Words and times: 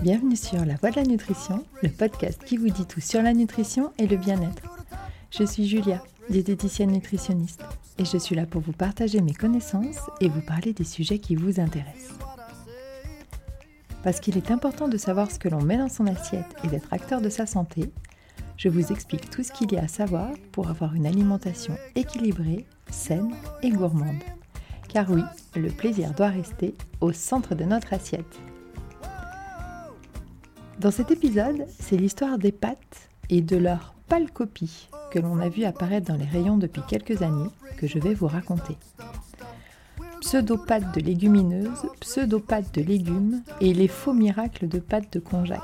Bienvenue 0.00 0.36
sur 0.36 0.64
La 0.64 0.74
Voix 0.74 0.90
de 0.90 0.96
la 0.96 1.04
Nutrition, 1.04 1.64
le 1.82 1.88
podcast 1.88 2.42
qui 2.44 2.56
vous 2.56 2.68
dit 2.68 2.84
tout 2.84 3.00
sur 3.00 3.22
la 3.22 3.32
nutrition 3.32 3.92
et 3.98 4.06
le 4.06 4.16
bien-être. 4.16 4.62
Je 5.30 5.44
suis 5.44 5.66
Julia, 5.66 6.02
diététicienne 6.28 6.90
nutritionniste, 6.90 7.62
et 7.96 8.04
je 8.04 8.18
suis 8.18 8.36
là 8.36 8.44
pour 8.44 8.60
vous 8.60 8.72
partager 8.72 9.22
mes 9.22 9.32
connaissances 9.32 10.10
et 10.20 10.28
vous 10.28 10.42
parler 10.42 10.74
des 10.74 10.84
sujets 10.84 11.18
qui 11.18 11.36
vous 11.36 11.58
intéressent. 11.58 12.18
Parce 14.02 14.20
qu'il 14.20 14.36
est 14.36 14.50
important 14.50 14.88
de 14.88 14.98
savoir 14.98 15.30
ce 15.30 15.38
que 15.38 15.48
l'on 15.48 15.62
met 15.62 15.78
dans 15.78 15.88
son 15.88 16.06
assiette 16.06 16.54
et 16.64 16.68
d'être 16.68 16.92
acteur 16.92 17.20
de 17.20 17.30
sa 17.30 17.46
santé, 17.46 17.90
je 18.58 18.68
vous 18.68 18.92
explique 18.92 19.30
tout 19.30 19.42
ce 19.42 19.52
qu'il 19.52 19.72
y 19.72 19.78
a 19.78 19.84
à 19.84 19.88
savoir 19.88 20.32
pour 20.50 20.68
avoir 20.68 20.94
une 20.94 21.06
alimentation 21.06 21.76
équilibrée, 21.94 22.66
saine 22.90 23.32
et 23.62 23.70
gourmande. 23.70 24.22
Car 24.88 25.10
oui, 25.10 25.22
le 25.56 25.70
plaisir 25.70 26.12
doit 26.12 26.28
rester 26.28 26.74
au 27.00 27.12
centre 27.12 27.54
de 27.54 27.64
notre 27.64 27.94
assiette. 27.94 28.40
Dans 30.78 30.90
cet 30.90 31.10
épisode, 31.10 31.66
c'est 31.78 31.96
l'histoire 31.96 32.38
des 32.38 32.52
pâtes 32.52 33.10
et 33.30 33.40
de 33.40 33.56
leur 33.56 33.94
pâle 34.08 34.30
copie 34.30 34.88
que 35.10 35.18
l'on 35.18 35.38
a 35.38 35.48
vu 35.48 35.64
apparaître 35.64 36.08
dans 36.08 36.16
les 36.16 36.24
rayons 36.24 36.56
depuis 36.56 36.82
quelques 36.88 37.22
années 37.22 37.50
que 37.76 37.86
je 37.86 37.98
vais 37.98 38.14
vous 38.14 38.26
raconter. 38.26 38.76
Pseudo-pâtes 40.20 40.94
de 40.94 41.00
légumineuses, 41.00 41.86
pseudo-pâtes 42.00 42.74
de 42.74 42.82
légumes 42.82 43.42
et 43.60 43.74
les 43.74 43.88
faux 43.88 44.14
miracles 44.14 44.68
de 44.68 44.78
pâtes 44.78 45.12
de 45.12 45.18
konjac. 45.20 45.60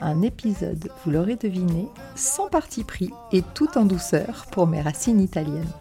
Un 0.00 0.22
épisode, 0.22 0.90
vous 1.04 1.10
l'aurez 1.10 1.36
deviné, 1.36 1.88
sans 2.14 2.48
parti 2.48 2.84
pris 2.84 3.10
et 3.32 3.42
tout 3.54 3.76
en 3.76 3.84
douceur 3.84 4.46
pour 4.50 4.66
mes 4.66 4.80
racines 4.80 5.20
italiennes. 5.20 5.72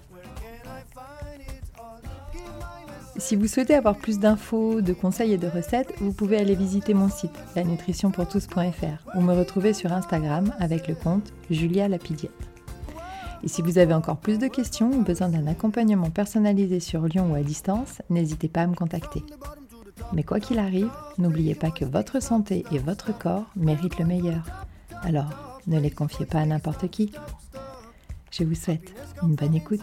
Si 3.19 3.35
vous 3.35 3.47
souhaitez 3.47 3.75
avoir 3.75 3.97
plus 3.97 4.17
d'infos, 4.17 4.79
de 4.79 4.93
conseils 4.93 5.33
et 5.33 5.37
de 5.37 5.47
recettes, 5.47 5.93
vous 5.99 6.13
pouvez 6.13 6.37
aller 6.37 6.55
visiter 6.55 6.93
mon 6.93 7.09
site, 7.09 7.37
lanutritionpourtous.fr, 7.53 9.17
ou 9.17 9.21
me 9.21 9.33
retrouver 9.33 9.73
sur 9.73 9.91
Instagram 9.91 10.53
avec 10.57 10.87
le 10.87 10.95
compte 10.95 11.33
Julia 11.49 11.89
Lapidiette. 11.89 12.31
Et 13.43 13.49
si 13.49 13.61
vous 13.61 13.77
avez 13.77 13.93
encore 13.93 14.17
plus 14.17 14.39
de 14.39 14.47
questions 14.47 14.89
ou 14.91 15.03
besoin 15.03 15.27
d'un 15.27 15.47
accompagnement 15.47 16.09
personnalisé 16.09 16.79
sur 16.79 17.01
Lyon 17.03 17.31
ou 17.31 17.35
à 17.35 17.43
distance, 17.43 18.01
n'hésitez 18.09 18.47
pas 18.47 18.61
à 18.61 18.67
me 18.67 18.75
contacter. 18.75 19.23
Mais 20.13 20.23
quoi 20.23 20.39
qu'il 20.39 20.57
arrive, 20.57 20.89
n'oubliez 21.17 21.55
pas 21.55 21.71
que 21.71 21.85
votre 21.85 22.21
santé 22.21 22.63
et 22.71 22.79
votre 22.79 23.17
corps 23.17 23.51
méritent 23.57 23.99
le 23.99 24.05
meilleur. 24.05 24.43
Alors, 25.03 25.59
ne 25.67 25.79
les 25.79 25.91
confiez 25.91 26.25
pas 26.25 26.39
à 26.39 26.45
n'importe 26.45 26.89
qui. 26.89 27.11
Je 28.31 28.45
vous 28.45 28.55
souhaite 28.55 28.93
une 29.23 29.35
bonne 29.35 29.55
écoute. 29.55 29.81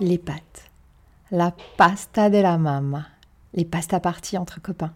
Les 0.00 0.18
pâtes. 0.18 0.70
La 1.30 1.54
pasta 1.76 2.30
de 2.30 2.38
la 2.38 2.58
mamma. 2.58 3.06
Les 3.54 3.64
pastas 3.64 4.00
parties 4.00 4.38
entre 4.38 4.60
copains. 4.60 4.92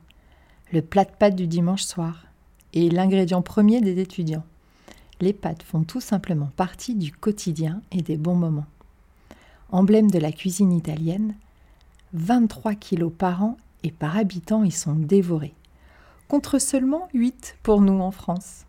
Le 0.72 0.82
plat 0.82 1.04
de 1.04 1.10
pâtes 1.10 1.36
du 1.36 1.46
dimanche 1.46 1.82
soir. 1.82 2.26
Et 2.72 2.90
l'ingrédient 2.90 3.42
premier 3.42 3.80
des 3.80 3.98
étudiants. 3.98 4.44
Les 5.20 5.32
pâtes 5.32 5.62
font 5.62 5.82
tout 5.82 6.00
simplement 6.00 6.50
partie 6.56 6.94
du 6.94 7.12
quotidien 7.12 7.82
et 7.92 8.02
des 8.02 8.16
bons 8.16 8.36
moments. 8.36 8.66
Emblème 9.70 10.10
de 10.10 10.18
la 10.18 10.32
cuisine 10.32 10.72
italienne, 10.72 11.34
23 12.12 12.74
kilos 12.74 13.12
par 13.16 13.42
an 13.42 13.56
et 13.82 13.92
par 13.92 14.16
habitant 14.16 14.64
y 14.64 14.70
sont 14.70 14.94
dévorés, 14.94 15.54
contre 16.28 16.58
seulement 16.58 17.08
8 17.14 17.58
pour 17.62 17.80
nous 17.80 18.00
en 18.00 18.10
France, 18.10 18.66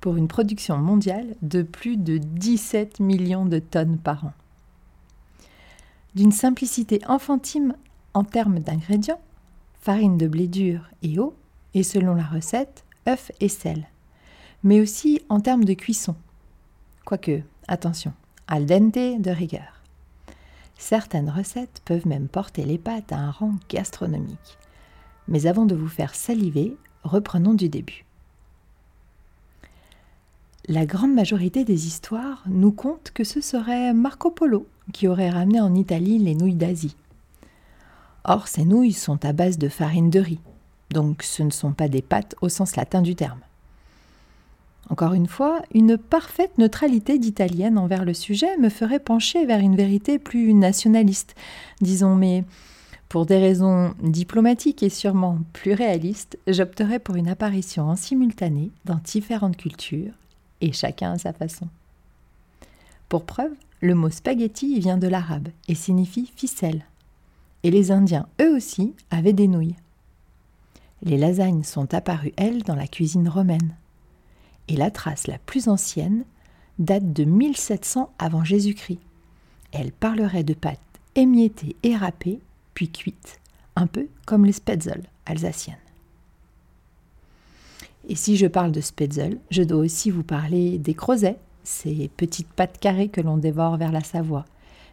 pour 0.00 0.16
une 0.16 0.28
production 0.28 0.78
mondiale 0.78 1.34
de 1.42 1.62
plus 1.62 1.96
de 1.96 2.18
17 2.18 3.00
millions 3.00 3.46
de 3.46 3.58
tonnes 3.58 3.98
par 3.98 4.24
an. 4.24 4.32
D'une 6.14 6.32
simplicité 6.32 7.00
enfantine 7.08 7.74
en 8.14 8.24
termes 8.24 8.60
d'ingrédients, 8.60 9.20
farine 9.80 10.16
de 10.16 10.26
blé 10.26 10.48
dur 10.48 10.88
et 11.02 11.18
eau, 11.18 11.34
et 11.74 11.82
selon 11.82 12.14
la 12.14 12.24
recette, 12.24 12.84
œufs 13.08 13.32
et 13.40 13.48
sel, 13.48 13.86
mais 14.62 14.80
aussi 14.80 15.20
en 15.28 15.40
termes 15.40 15.64
de 15.64 15.74
cuisson. 15.74 16.16
Quoique, 17.04 17.42
attention, 17.68 18.12
al 18.46 18.66
dente 18.66 19.20
de 19.20 19.30
rigueur. 19.30 19.77
Certaines 20.78 21.28
recettes 21.28 21.82
peuvent 21.84 22.06
même 22.06 22.28
porter 22.28 22.64
les 22.64 22.78
pâtes 22.78 23.12
à 23.12 23.18
un 23.18 23.30
rang 23.30 23.54
gastronomique. 23.68 24.58
Mais 25.26 25.46
avant 25.46 25.66
de 25.66 25.74
vous 25.74 25.88
faire 25.88 26.14
saliver, 26.14 26.76
reprenons 27.02 27.52
du 27.52 27.68
début. 27.68 28.06
La 30.68 30.86
grande 30.86 31.14
majorité 31.14 31.64
des 31.64 31.86
histoires 31.86 32.44
nous 32.46 32.72
content 32.72 33.10
que 33.12 33.24
ce 33.24 33.40
serait 33.40 33.92
Marco 33.92 34.30
Polo 34.30 34.66
qui 34.92 35.08
aurait 35.08 35.30
ramené 35.30 35.60
en 35.60 35.74
Italie 35.74 36.18
les 36.18 36.34
nouilles 36.34 36.54
d'Asie. 36.54 36.96
Or, 38.24 38.48
ces 38.48 38.64
nouilles 38.64 38.92
sont 38.92 39.24
à 39.24 39.32
base 39.32 39.58
de 39.58 39.68
farine 39.68 40.10
de 40.10 40.20
riz, 40.20 40.40
donc 40.90 41.22
ce 41.22 41.42
ne 41.42 41.50
sont 41.50 41.72
pas 41.72 41.88
des 41.88 42.02
pâtes 42.02 42.34
au 42.40 42.48
sens 42.48 42.76
latin 42.76 43.02
du 43.02 43.14
terme. 43.14 43.40
Encore 44.90 45.12
une 45.12 45.26
fois, 45.26 45.62
une 45.74 45.98
parfaite 45.98 46.56
neutralité 46.56 47.18
d'italienne 47.18 47.78
envers 47.78 48.04
le 48.04 48.14
sujet 48.14 48.56
me 48.56 48.70
ferait 48.70 48.98
pencher 48.98 49.44
vers 49.44 49.60
une 49.60 49.76
vérité 49.76 50.18
plus 50.18 50.54
nationaliste, 50.54 51.34
disons, 51.80 52.14
mais 52.14 52.44
pour 53.10 53.26
des 53.26 53.38
raisons 53.38 53.94
diplomatiques 54.02 54.82
et 54.82 54.88
sûrement 54.88 55.38
plus 55.52 55.72
réalistes, 55.72 56.38
j'opterais 56.46 56.98
pour 56.98 57.16
une 57.16 57.28
apparition 57.28 57.84
en 57.84 57.96
simultané 57.96 58.70
dans 58.86 59.00
différentes 59.04 59.56
cultures, 59.56 60.12
et 60.62 60.72
chacun 60.72 61.12
à 61.12 61.18
sa 61.18 61.32
façon. 61.32 61.68
Pour 63.08 63.24
preuve, 63.24 63.52
le 63.80 63.94
mot 63.94 64.10
spaghetti 64.10 64.78
vient 64.80 64.98
de 64.98 65.08
l'arabe 65.08 65.48
et 65.68 65.74
signifie 65.74 66.32
ficelle. 66.34 66.84
Et 67.62 67.70
les 67.70 67.90
Indiens, 67.90 68.26
eux 68.40 68.56
aussi, 68.56 68.94
avaient 69.10 69.32
des 69.32 69.48
nouilles. 69.48 69.76
Les 71.02 71.16
lasagnes 71.16 71.62
sont 71.62 71.94
apparues, 71.94 72.32
elles, 72.36 72.62
dans 72.62 72.74
la 72.74 72.86
cuisine 72.86 73.28
romaine 73.28 73.74
et 74.68 74.76
la 74.76 74.90
trace 74.90 75.26
la 75.26 75.38
plus 75.38 75.68
ancienne 75.68 76.24
date 76.78 77.12
de 77.12 77.24
1700 77.24 78.12
avant 78.18 78.44
Jésus-Christ. 78.44 79.00
Elle 79.72 79.92
parlerait 79.92 80.44
de 80.44 80.54
pâtes 80.54 80.78
émiettées 81.14 81.76
et 81.82 81.96
râpées, 81.96 82.38
puis 82.74 82.88
cuites, 82.90 83.40
un 83.76 83.86
peu 83.86 84.06
comme 84.26 84.44
les 84.44 84.52
spätzle 84.52 85.02
alsaciennes. 85.26 85.76
Et 88.08 88.14
si 88.14 88.36
je 88.36 88.46
parle 88.46 88.72
de 88.72 88.80
spätzle, 88.80 89.38
je 89.50 89.62
dois 89.62 89.80
aussi 89.80 90.10
vous 90.10 90.22
parler 90.22 90.78
des 90.78 90.94
crozets, 90.94 91.38
ces 91.64 92.08
petites 92.16 92.48
pâtes 92.48 92.78
carrées 92.78 93.08
que 93.08 93.20
l'on 93.20 93.36
dévore 93.36 93.76
vers 93.76 93.92
la 93.92 94.02
Savoie, 94.02 94.46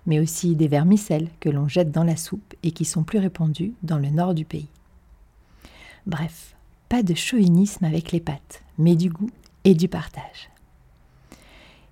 mais 0.05 0.19
aussi 0.19 0.55
des 0.55 0.67
vermicelles 0.67 1.29
que 1.39 1.49
l'on 1.49 1.67
jette 1.67 1.91
dans 1.91 2.03
la 2.03 2.17
soupe 2.17 2.53
et 2.63 2.71
qui 2.71 2.83
sont 2.83 3.03
plus 3.03 3.19
répandues 3.19 3.73
dans 3.83 3.97
le 3.97 4.09
nord 4.09 4.33
du 4.33 4.43
pays. 4.43 4.67
Bref, 6.05 6.55
pas 6.89 7.03
de 7.03 7.13
chauvinisme 7.13 7.85
avec 7.85 8.11
les 8.11 8.19
pâtes, 8.19 8.61
mais 8.77 8.95
du 8.95 9.09
goût 9.09 9.31
et 9.65 9.73
du 9.73 9.87
partage. 9.87 10.49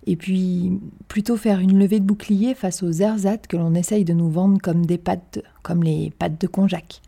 Et 0.05 0.15
puis, 0.15 0.79
plutôt 1.07 1.37
faire 1.37 1.59
une 1.59 1.79
levée 1.79 1.99
de 1.99 2.05
bouclier 2.05 2.55
face 2.55 2.83
aux 2.83 2.91
ersatz 2.91 3.47
que 3.47 3.57
l'on 3.57 3.73
essaye 3.73 4.05
de 4.05 4.13
nous 4.13 4.29
vendre 4.29 4.59
comme 4.61 4.85
des 4.85 4.97
pâtes, 4.97 5.39
comme 5.61 5.83
les 5.83 6.11
pâtes 6.11 6.39
de 6.39 6.47
konjac. 6.47 7.01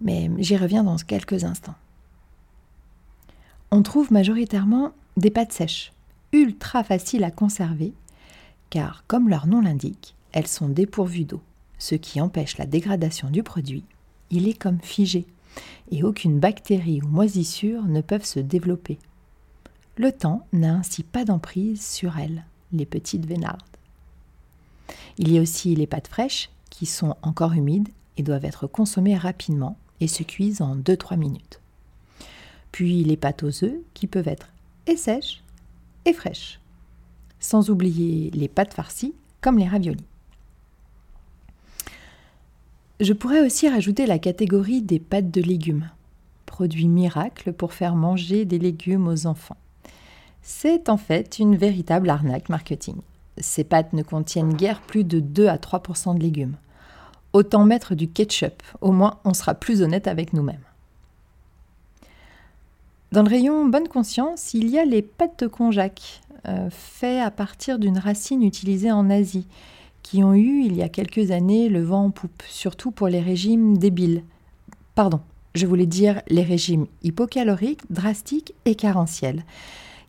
Mais 0.00 0.30
j'y 0.38 0.56
reviens 0.56 0.84
dans 0.84 0.96
quelques 0.96 1.44
instants. 1.44 1.74
On 3.70 3.82
trouve 3.82 4.12
majoritairement 4.12 4.92
des 5.16 5.30
pâtes 5.30 5.52
sèches, 5.52 5.92
ultra 6.32 6.84
faciles 6.84 7.24
à 7.24 7.30
conserver, 7.30 7.92
car 8.70 9.04
comme 9.06 9.28
leur 9.28 9.46
nom 9.46 9.60
l'indique, 9.60 10.14
elles 10.32 10.46
sont 10.46 10.68
dépourvues 10.68 11.24
d'eau, 11.24 11.42
ce 11.78 11.96
qui 11.96 12.20
empêche 12.20 12.58
la 12.58 12.66
dégradation 12.66 13.28
du 13.28 13.42
produit. 13.42 13.84
Il 14.30 14.48
est 14.48 14.58
comme 14.58 14.80
figé, 14.80 15.26
et 15.90 16.04
aucune 16.04 16.38
bactérie 16.38 17.02
ou 17.02 17.08
moisissure 17.08 17.84
ne 17.84 18.00
peuvent 18.00 18.24
se 18.24 18.38
développer. 18.38 18.98
Le 20.00 20.12
temps 20.12 20.46
n'a 20.54 20.76
ainsi 20.76 21.02
pas 21.02 21.26
d'emprise 21.26 21.86
sur 21.86 22.16
elles, 22.16 22.46
les 22.72 22.86
petites 22.86 23.26
vénardes. 23.26 23.60
Il 25.18 25.30
y 25.30 25.36
a 25.36 25.42
aussi 25.42 25.74
les 25.74 25.86
pâtes 25.86 26.08
fraîches 26.08 26.48
qui 26.70 26.86
sont 26.86 27.16
encore 27.20 27.52
humides 27.52 27.90
et 28.16 28.22
doivent 28.22 28.46
être 28.46 28.66
consommées 28.66 29.18
rapidement 29.18 29.76
et 30.00 30.08
se 30.08 30.22
cuisent 30.22 30.62
en 30.62 30.74
2-3 30.74 31.18
minutes. 31.18 31.60
Puis 32.72 33.04
les 33.04 33.18
pâtes 33.18 33.42
aux 33.42 33.62
œufs 33.62 33.76
qui 33.92 34.06
peuvent 34.06 34.26
être 34.26 34.48
et 34.86 34.96
sèches 34.96 35.42
et 36.06 36.14
fraîches. 36.14 36.60
Sans 37.38 37.68
oublier 37.68 38.30
les 38.30 38.48
pâtes 38.48 38.72
farcies 38.72 39.12
comme 39.42 39.58
les 39.58 39.68
raviolis. 39.68 40.06
Je 43.00 43.12
pourrais 43.12 43.44
aussi 43.44 43.68
rajouter 43.68 44.06
la 44.06 44.18
catégorie 44.18 44.80
des 44.80 44.98
pâtes 44.98 45.30
de 45.30 45.42
légumes, 45.42 45.90
produit 46.46 46.88
miracle 46.88 47.52
pour 47.52 47.74
faire 47.74 47.96
manger 47.96 48.46
des 48.46 48.58
légumes 48.58 49.06
aux 49.06 49.26
enfants. 49.26 49.58
C'est 50.42 50.88
en 50.88 50.96
fait 50.96 51.38
une 51.38 51.56
véritable 51.56 52.10
arnaque 52.10 52.48
marketing. 52.48 52.96
Ces 53.38 53.64
pâtes 53.64 53.92
ne 53.92 54.02
contiennent 54.02 54.54
guère 54.54 54.80
plus 54.80 55.04
de 55.04 55.20
2 55.20 55.46
à 55.48 55.56
3% 55.56 56.16
de 56.16 56.22
légumes. 56.22 56.56
Autant 57.32 57.64
mettre 57.64 57.94
du 57.94 58.08
ketchup, 58.08 58.62
au 58.80 58.92
moins 58.92 59.18
on 59.24 59.34
sera 59.34 59.54
plus 59.54 59.82
honnête 59.82 60.08
avec 60.08 60.32
nous-mêmes. 60.32 60.64
Dans 63.12 63.22
le 63.22 63.28
rayon 63.28 63.66
bonne 63.66 63.88
conscience, 63.88 64.54
il 64.54 64.68
y 64.68 64.78
a 64.78 64.84
les 64.84 65.02
pâtes 65.02 65.40
de 65.40 65.46
konjac, 65.48 66.20
euh, 66.46 66.68
à 67.02 67.30
partir 67.30 67.78
d'une 67.78 67.98
racine 67.98 68.42
utilisée 68.42 68.92
en 68.92 69.10
Asie, 69.10 69.46
qui 70.02 70.22
ont 70.22 70.34
eu 70.34 70.62
il 70.64 70.76
y 70.76 70.82
a 70.82 70.88
quelques 70.88 71.30
années 71.30 71.68
le 71.68 71.82
vent 71.82 72.06
en 72.06 72.10
poupe, 72.10 72.42
surtout 72.48 72.90
pour 72.90 73.08
les 73.08 73.20
régimes 73.20 73.78
débiles. 73.78 74.22
Pardon, 74.94 75.20
je 75.54 75.66
voulais 75.66 75.86
dire 75.86 76.22
les 76.28 76.42
régimes 76.42 76.86
hypocaloriques, 77.02 77.82
drastiques 77.90 78.54
et 78.64 78.74
carentiels, 78.74 79.44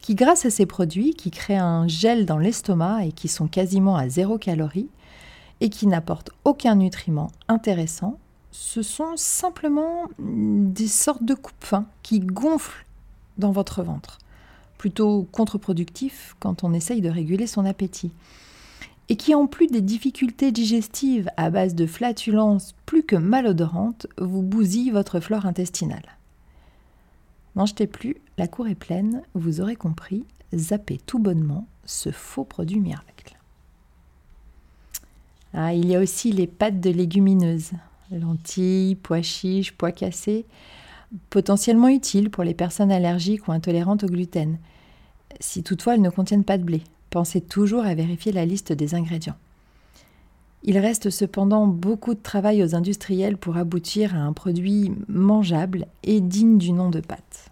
qui 0.01 0.15
grâce 0.15 0.45
à 0.45 0.49
ces 0.49 0.65
produits 0.65 1.13
qui 1.13 1.31
créent 1.31 1.55
un 1.57 1.87
gel 1.87 2.25
dans 2.25 2.37
l'estomac 2.37 3.05
et 3.05 3.11
qui 3.11 3.27
sont 3.27 3.47
quasiment 3.47 3.95
à 3.95 4.09
zéro 4.09 4.37
calorie, 4.37 4.89
et 5.61 5.69
qui 5.69 5.87
n'apportent 5.87 6.31
aucun 6.43 6.75
nutriment 6.75 7.31
intéressant, 7.47 8.17
ce 8.51 8.81
sont 8.81 9.15
simplement 9.15 10.09
des 10.19 10.87
sortes 10.87 11.23
de 11.23 11.35
coupe-fins 11.35 11.85
qui 12.01 12.19
gonflent 12.19 12.85
dans 13.37 13.51
votre 13.51 13.83
ventre, 13.83 14.17
plutôt 14.77 15.27
contre-productif 15.31 16.35
quand 16.39 16.63
on 16.63 16.73
essaye 16.73 17.01
de 17.01 17.09
réguler 17.09 17.47
son 17.47 17.63
appétit 17.65 18.11
et 19.09 19.17
qui, 19.17 19.35
en 19.35 19.45
plus 19.45 19.67
des 19.67 19.81
difficultés 19.81 20.53
digestives 20.53 21.29
à 21.35 21.49
base 21.49 21.75
de 21.75 21.85
flatulences 21.85 22.73
plus 22.85 23.03
que 23.03 23.17
malodorantes, 23.17 24.07
vous 24.17 24.41
bousillent 24.41 24.91
votre 24.91 25.19
flore 25.19 25.45
intestinale. 25.45 26.17
N'en 27.55 27.65
plus, 27.65 28.17
la 28.37 28.47
cour 28.47 28.67
est 28.67 28.75
pleine, 28.75 29.23
vous 29.33 29.61
aurez 29.61 29.75
compris, 29.75 30.25
zappez 30.55 30.99
tout 31.05 31.19
bonnement 31.19 31.67
ce 31.85 32.11
faux 32.11 32.43
produit 32.43 32.79
miracle. 32.79 33.37
Ah, 35.53 35.73
il 35.73 35.85
y 35.87 35.95
a 35.95 35.99
aussi 35.99 36.31
les 36.31 36.47
pâtes 36.47 36.79
de 36.79 36.89
légumineuses, 36.89 37.71
lentilles, 38.09 38.95
pois 38.95 39.21
chiches, 39.21 39.73
pois 39.73 39.91
cassés, 39.91 40.45
potentiellement 41.29 41.89
utiles 41.89 42.29
pour 42.29 42.45
les 42.45 42.53
personnes 42.53 42.91
allergiques 42.91 43.47
ou 43.47 43.51
intolérantes 43.51 44.05
au 44.05 44.07
gluten, 44.07 44.57
si 45.41 45.61
toutefois 45.61 45.95
elles 45.95 46.01
ne 46.01 46.09
contiennent 46.09 46.45
pas 46.45 46.57
de 46.57 46.63
blé. 46.63 46.83
Pensez 47.09 47.41
toujours 47.41 47.83
à 47.83 47.95
vérifier 47.95 48.31
la 48.31 48.45
liste 48.45 48.71
des 48.71 48.95
ingrédients. 48.95 49.35
Il 50.63 50.77
reste 50.77 51.09
cependant 51.09 51.65
beaucoup 51.65 52.13
de 52.13 52.19
travail 52.19 52.63
aux 52.63 52.75
industriels 52.75 53.37
pour 53.37 53.57
aboutir 53.57 54.15
à 54.15 54.19
un 54.19 54.33
produit 54.33 54.91
mangeable 55.07 55.87
et 56.03 56.21
digne 56.21 56.57
du 56.57 56.71
nom 56.71 56.89
de 56.89 56.99
pâte. 56.99 57.51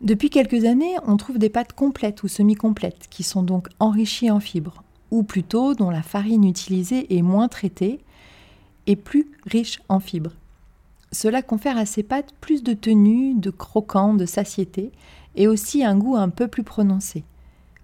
Depuis 0.00 0.30
quelques 0.30 0.64
années, 0.64 0.96
on 1.06 1.16
trouve 1.16 1.38
des 1.38 1.48
pâtes 1.48 1.72
complètes 1.72 2.24
ou 2.24 2.28
semi-complètes 2.28 3.06
qui 3.08 3.22
sont 3.22 3.42
donc 3.42 3.68
enrichies 3.78 4.30
en 4.30 4.40
fibres, 4.40 4.82
ou 5.10 5.22
plutôt 5.22 5.74
dont 5.74 5.88
la 5.88 6.02
farine 6.02 6.44
utilisée 6.44 7.16
est 7.16 7.22
moins 7.22 7.48
traitée 7.48 8.00
et 8.86 8.96
plus 8.96 9.30
riche 9.46 9.80
en 9.88 10.00
fibres. 10.00 10.34
Cela 11.12 11.42
confère 11.42 11.78
à 11.78 11.86
ces 11.86 12.02
pâtes 12.02 12.34
plus 12.40 12.64
de 12.64 12.72
tenue, 12.74 13.34
de 13.34 13.50
croquant, 13.50 14.14
de 14.14 14.26
satiété, 14.26 14.90
et 15.36 15.46
aussi 15.46 15.84
un 15.84 15.96
goût 15.96 16.16
un 16.16 16.28
peu 16.28 16.48
plus 16.48 16.64
prononcé. 16.64 17.24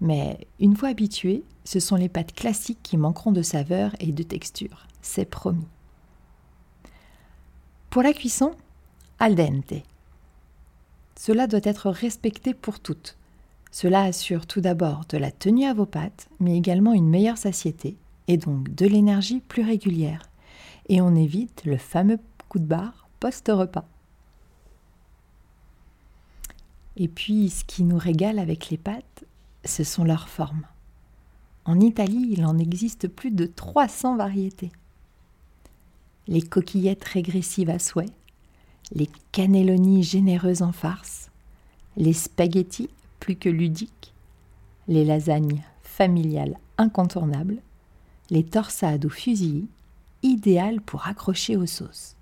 Mais 0.01 0.47
une 0.59 0.75
fois 0.75 0.89
habitués, 0.89 1.43
ce 1.63 1.79
sont 1.79 1.95
les 1.95 2.09
pâtes 2.09 2.33
classiques 2.33 2.81
qui 2.81 2.97
manqueront 2.97 3.31
de 3.31 3.43
saveur 3.43 3.95
et 3.99 4.11
de 4.11 4.23
texture. 4.23 4.87
C'est 5.01 5.25
promis. 5.25 5.67
Pour 7.91 8.01
la 8.01 8.13
cuisson, 8.13 8.51
al 9.19 9.35
dente. 9.35 9.83
Cela 11.19 11.45
doit 11.45 11.59
être 11.63 11.89
respecté 11.91 12.53
pour 12.55 12.79
toutes. 12.79 13.15
Cela 13.71 14.01
assure 14.01 14.47
tout 14.47 14.59
d'abord 14.59 15.05
de 15.07 15.17
la 15.17 15.31
tenue 15.31 15.65
à 15.65 15.73
vos 15.73 15.85
pâtes, 15.85 16.27
mais 16.39 16.57
également 16.57 16.93
une 16.93 17.07
meilleure 17.07 17.37
satiété 17.37 17.95
et 18.27 18.37
donc 18.37 18.73
de 18.73 18.85
l'énergie 18.87 19.39
plus 19.39 19.63
régulière. 19.63 20.23
Et 20.89 20.99
on 20.99 21.15
évite 21.15 21.63
le 21.65 21.77
fameux 21.77 22.17
coup 22.49 22.59
de 22.59 22.65
barre 22.65 23.07
post-repas. 23.19 23.85
Et 26.97 27.07
puis, 27.07 27.49
ce 27.49 27.63
qui 27.63 27.83
nous 27.83 27.97
régale 27.97 28.39
avec 28.39 28.69
les 28.69 28.77
pâtes, 28.77 29.25
ce 29.65 29.83
sont 29.83 30.03
leurs 30.03 30.29
formes. 30.29 30.65
En 31.65 31.79
Italie, 31.79 32.29
il 32.31 32.45
en 32.45 32.57
existe 32.57 33.07
plus 33.07 33.31
de 33.31 33.45
300 33.45 34.17
variétés. 34.17 34.71
Les 36.27 36.41
coquillettes 36.41 37.03
régressives 37.03 37.69
à 37.69 37.79
souhait, 37.79 38.09
les 38.93 39.09
cannelloni 39.31 40.03
généreuses 40.03 40.61
en 40.61 40.71
farce, 40.71 41.29
les 41.97 42.13
spaghettis 42.13 42.89
plus 43.19 43.35
que 43.35 43.49
ludiques, 43.49 44.13
les 44.87 45.05
lasagnes 45.05 45.63
familiales 45.83 46.57
incontournables, 46.77 47.61
les 48.29 48.43
torsades 48.43 49.05
ou 49.05 49.09
fusillis, 49.09 49.67
idéales 50.23 50.81
pour 50.81 51.07
accrocher 51.07 51.57
aux 51.57 51.65
sauces. 51.65 52.15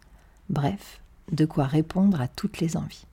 Bref, 0.49 1.01
de 1.31 1.45
quoi 1.45 1.65
répondre 1.65 2.19
à 2.19 2.27
toutes 2.27 2.59
les 2.59 2.75
envies 2.75 3.05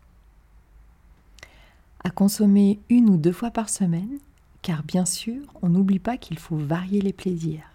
à 2.05 2.11
consommer 2.11 2.79
une 2.89 3.11
ou 3.11 3.17
deux 3.17 3.33
fois 3.33 3.51
par 3.51 3.69
semaine, 3.69 4.19
car 4.63 4.83
bien 4.83 5.05
sûr, 5.05 5.43
on 5.63 5.69
n'oublie 5.69 5.99
pas 5.99 6.17
qu'il 6.17 6.39
faut 6.39 6.57
varier 6.57 7.01
les 7.01 7.13
plaisirs. 7.13 7.71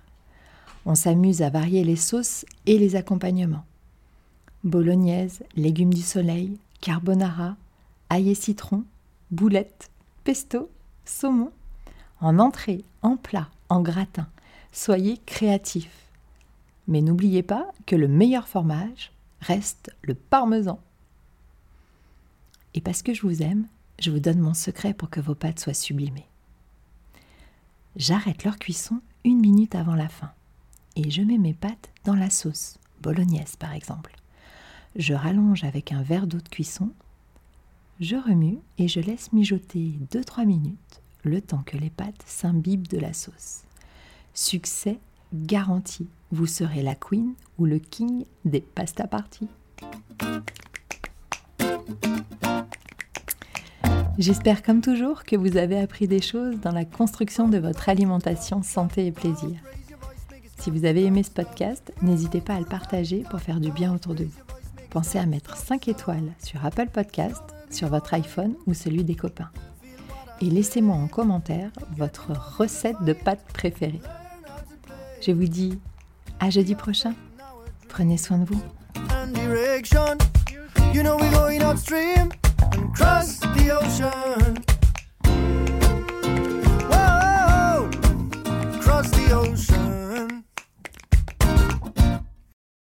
On 0.85 0.95
s'amuse 0.95 1.41
à 1.41 1.49
varier 1.49 1.83
les 1.83 1.95
sauces 1.95 2.45
et 2.65 2.77
les 2.77 2.95
accompagnements. 2.95 3.65
Bolognaise, 4.63 5.43
légumes 5.55 5.93
du 5.93 6.01
soleil, 6.01 6.57
carbonara, 6.81 7.55
ail 8.09 8.29
et 8.29 8.35
citron, 8.35 8.83
boulettes, 9.31 9.89
pesto, 10.23 10.69
saumon. 11.05 11.51
En 12.19 12.37
entrée, 12.39 12.83
en 13.01 13.17
plat, 13.17 13.49
en 13.69 13.81
gratin, 13.81 14.27
soyez 14.71 15.19
créatifs. 15.25 16.09
Mais 16.87 17.01
n'oubliez 17.01 17.41
pas 17.43 17.71
que 17.85 17.95
le 17.95 18.07
meilleur 18.07 18.47
fromage 18.47 19.11
reste 19.39 19.95
le 20.03 20.13
parmesan. 20.13 20.79
Et 22.73 22.81
parce 22.81 23.01
que 23.01 23.13
je 23.13 23.21
vous 23.21 23.41
aime, 23.41 23.65
je 24.01 24.09
vous 24.09 24.19
donne 24.19 24.39
mon 24.39 24.53
secret 24.53 24.93
pour 24.93 25.09
que 25.09 25.21
vos 25.21 25.35
pâtes 25.35 25.59
soient 25.59 25.73
sublimées. 25.73 26.27
J'arrête 27.95 28.43
leur 28.43 28.57
cuisson 28.57 28.99
une 29.23 29.39
minute 29.39 29.75
avant 29.75 29.95
la 29.95 30.09
fin 30.09 30.31
et 30.95 31.11
je 31.11 31.21
mets 31.21 31.37
mes 31.37 31.53
pâtes 31.53 31.89
dans 32.03 32.15
la 32.15 32.29
sauce, 32.29 32.79
bolognaise 33.01 33.55
par 33.55 33.73
exemple. 33.73 34.15
Je 34.95 35.13
rallonge 35.13 35.63
avec 35.63 35.91
un 35.91 36.01
verre 36.01 36.27
d'eau 36.27 36.39
de 36.39 36.49
cuisson, 36.49 36.91
je 37.99 38.15
remue 38.15 38.57
et 38.79 38.87
je 38.87 38.99
laisse 38.99 39.31
mijoter 39.33 39.99
2-3 40.11 40.45
minutes 40.45 41.01
le 41.23 41.39
temps 41.39 41.63
que 41.63 41.77
les 41.77 41.91
pâtes 41.91 42.23
s'imbibent 42.25 42.87
de 42.87 42.97
la 42.97 43.13
sauce. 43.13 43.61
Succès 44.33 44.99
garanti, 45.33 46.07
vous 46.31 46.47
serez 46.47 46.81
la 46.81 46.95
queen 46.95 47.35
ou 47.59 47.65
le 47.65 47.77
king 47.77 48.25
des 48.45 48.61
pasta 48.61 49.05
parties. 49.05 49.49
J'espère 54.21 54.61
comme 54.61 54.81
toujours 54.81 55.23
que 55.23 55.35
vous 55.35 55.57
avez 55.57 55.79
appris 55.79 56.07
des 56.07 56.21
choses 56.21 56.59
dans 56.59 56.71
la 56.71 56.85
construction 56.85 57.47
de 57.47 57.57
votre 57.57 57.89
alimentation 57.89 58.61
santé 58.61 59.07
et 59.07 59.11
plaisir. 59.11 59.57
Si 60.59 60.69
vous 60.69 60.85
avez 60.85 61.05
aimé 61.05 61.23
ce 61.23 61.31
podcast, 61.31 61.91
n'hésitez 62.03 62.39
pas 62.39 62.53
à 62.53 62.59
le 62.59 62.67
partager 62.67 63.25
pour 63.31 63.39
faire 63.39 63.59
du 63.59 63.71
bien 63.71 63.91
autour 63.95 64.13
de 64.13 64.25
vous. 64.25 64.39
Pensez 64.91 65.17
à 65.17 65.25
mettre 65.25 65.57
5 65.57 65.87
étoiles 65.87 66.33
sur 66.37 66.63
Apple 66.63 66.89
Podcast, 66.93 67.41
sur 67.71 67.87
votre 67.87 68.13
iPhone 68.13 68.53
ou 68.67 68.75
celui 68.75 69.03
des 69.03 69.15
copains. 69.15 69.49
Et 70.39 70.51
laissez-moi 70.51 70.95
en 70.95 71.07
commentaire 71.07 71.71
votre 71.97 72.29
recette 72.59 73.01
de 73.01 73.13
pâtes 73.13 73.47
préférée. 73.55 74.01
Je 75.25 75.31
vous 75.31 75.47
dis 75.47 75.79
à 76.39 76.51
jeudi 76.51 76.75
prochain. 76.75 77.15
Prenez 77.89 78.17
soin 78.17 78.37
de 78.37 78.45
vous. 78.45 78.61
the 83.63 83.71
ocean. 83.71 84.70